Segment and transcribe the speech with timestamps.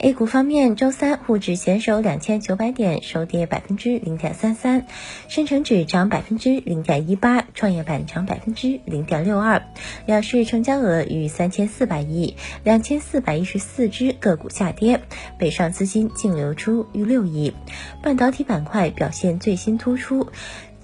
[0.00, 4.86] A 股方面，周三沪指险守两千九百点，收跌百分之零点三三，
[5.26, 9.60] 深成指涨百分之零点一八，创业板涨百分之零点六二，
[10.06, 15.00] 两市成交额逾三千四百亿，两千四百一十四只个股下跌，
[15.36, 17.52] 北上资金净流出逾六亿，
[18.00, 20.28] 半导体板块表现最新突出，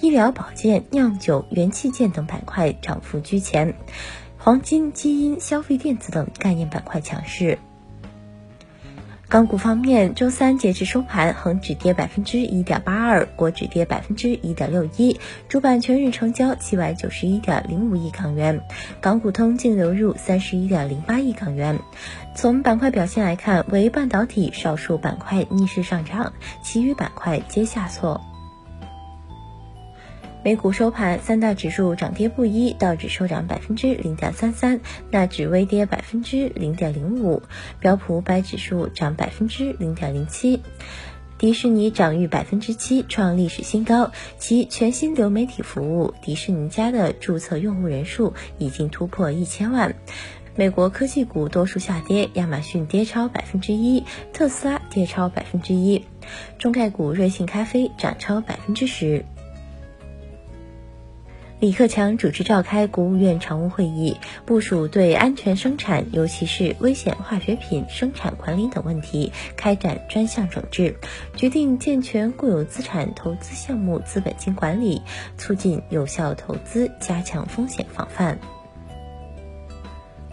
[0.00, 3.74] 医疗保健、酿酒、元器件等板块涨幅居前，
[4.38, 7.60] 黄金、基因、消费电子等概念板块强势。
[9.28, 18.60] 港股方面，周三截至收盘，恒指跌百分之一点八二，国指跌百分之一点六一，主板全日成交七百九十一点零五亿港元，
[19.00, 21.78] 港股通净流入三十一点零八亿港元。
[22.36, 28.20] 从板块表现来看，为半导体少数板块逆势上涨，其余板块皆下挫。
[30.44, 34.78] 美股收盘，三大指数涨跌不一，道指收涨百分之零点三三，
[35.10, 37.40] 纳指微跌百分之零点零五，
[37.80, 40.60] 标普五百指数涨百分之零点零七，
[41.38, 49.96] 迪士尼涨逾百分之七，创历史新高，其全新流媒体服务迪士尼家的注册用户人数已经突破一千万。
[50.56, 56.04] 美国科技股多数下跌，亚马逊跌超百分之一，特斯拉跌超百分之一，
[56.58, 59.24] 中概股瑞幸咖啡涨超百分之十。
[61.64, 70.94] 李克强主持召开国务院常务会议，部署对安全生产，尤其是危险化学品生产管理等问题开展专项整治，
[71.34, 75.00] 决定健全固有资产投资项目资本金管理，
[75.38, 78.38] 促进有效投资，加强风险防范。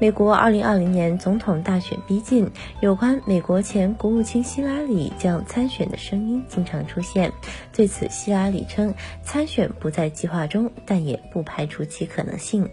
[0.00, 2.50] 美国2020年总统大选逼近，
[2.80, 7.32] 有关美国前国务卿希拉里将参选的声音经常出现。
[7.74, 8.92] 对此，希拉里称
[9.22, 12.68] 参选不在计划中，但也不排除其可能性。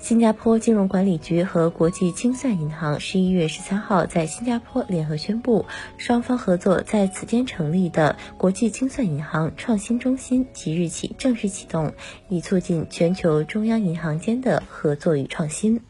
[0.00, 5.66] 新加坡金融管理局和国际清算银行十一月十三号在新加坡联合宣布，
[5.98, 11.92] 双方合作在此间成立的国际清算银行创新中心即日起正式启动，
[12.28, 15.80] 以促进全球中央银行间的合作与创新。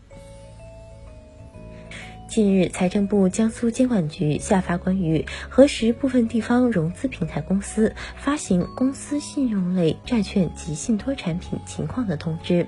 [2.28, 12.66] 近日，财政部江苏监管局下发关于核实部分地方融资平台公司发行公司信用类债券及信托产品情况的通知。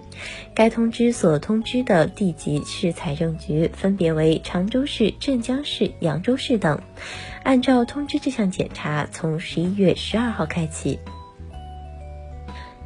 [0.54, 6.80] 该通知所通知的地级市财政局分别为常州市、镇江市、扬州市等。
[7.42, 10.98] 按照通知这项检查，从十一月十二号开启。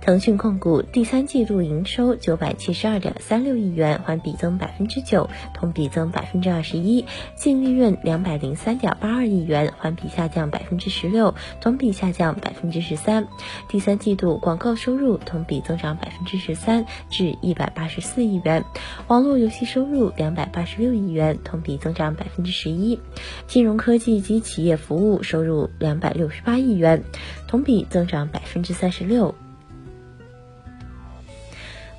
[0.04, 7.06] 腾讯控股第三季度营收九百七十二点三六亿元，环比增百分之九，同比增百分之二十一；
[7.36, 13.26] 净利润两百零三点八二亿元，环比下降百分之十六，同比下降百分之十三。
[13.66, 18.62] 第三季度广告收入同比增长百分之十三，至一百八十四亿元；
[19.08, 22.98] 网络游戏收入两百八十六亿元，同比增长百分之十一；
[23.46, 27.02] 金融科技及企业服务收入两百六十八亿元，
[27.48, 29.34] 同比增长百分之三十六。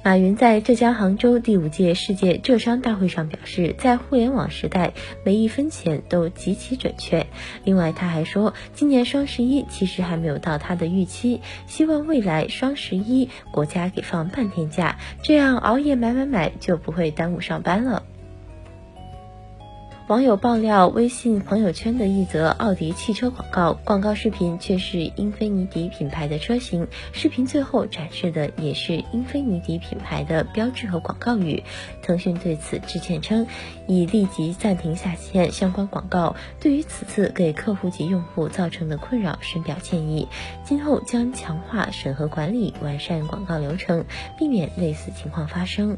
[0.06, 4.94] 马云在浙江杭州第五届世界浙商大会上表示，在互联网时代，
[5.24, 7.26] 每一分钱都极其准确。
[7.64, 18.04] 另外，他还说，今年双十一其实还没有到他的预期，希望未来双十一国家给放半天假，这样熬夜买买买就不会耽误上班了。
[20.08, 31.64] 网友爆料，微信朋友圈的一则奥迪汽车广告，广告视频却是英菲尼迪品牌的车型，视频最后展示的也是英菲尼迪品牌的标志和广告语。
[32.04, 33.48] 腾讯对此致歉称，
[33.88, 40.28] 已立即暂停下线相关广告，对于此次给客户及用户造成的困扰深表歉意，
[40.64, 44.06] 今后将强化审核管理，完善广告流程，
[44.38, 45.97] 避免类似情况发生。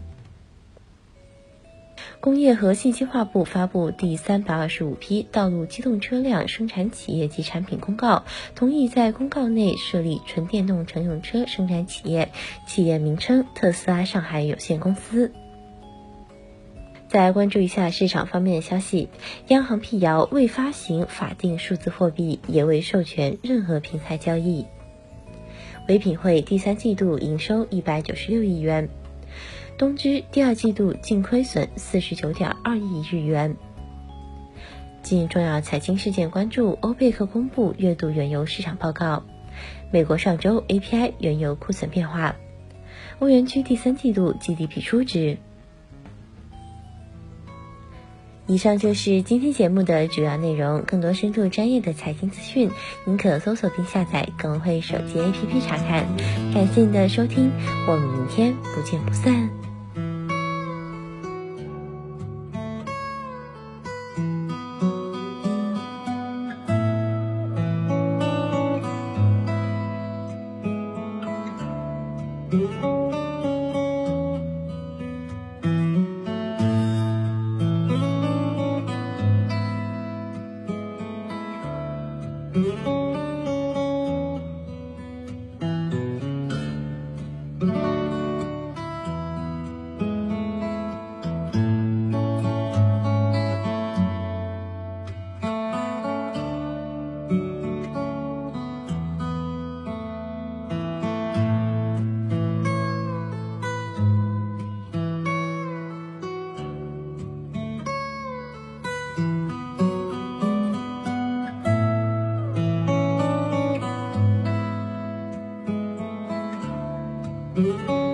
[2.19, 8.25] 工业和信息化部发布第三百二十五批道路机动车辆生产企业及产品公告，
[8.55, 12.31] 同意在公告内设立纯电动乘用车生产企业，
[12.65, 15.31] 企业名称特斯拉上海有限公司。
[17.07, 19.09] 再关注一下市场方面的消息，
[19.47, 24.65] 央行辟谣未发行法定数字货币，也未授权任何平台交易。
[25.87, 28.89] 唯品会第三季度营收一百九十六亿元。
[29.77, 33.55] 东芝第二季度净亏损四十九点二亿日元。
[35.03, 39.21] 近重要财经事件关注：欧佩克公布月度原油市场报告；
[39.91, 42.33] 美国上周 API 原油库存变化；
[43.19, 45.37] 欧元区第三季度 GDP 初值。
[48.47, 50.81] 以上就是今天节目的主要内容。
[50.87, 52.71] 更多深度专业的财经资讯，
[53.05, 56.07] 您可搜索并下载更会手机 APP 查看。
[56.53, 57.51] 感谢您的收听，
[57.87, 59.66] 我们明天不见不散。
[117.57, 118.06] Thank you.